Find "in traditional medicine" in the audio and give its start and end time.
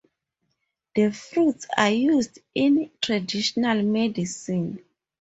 2.55-4.83